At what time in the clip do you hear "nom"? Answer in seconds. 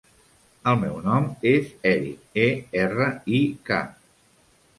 1.07-1.27